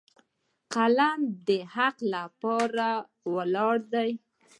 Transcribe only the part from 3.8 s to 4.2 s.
دی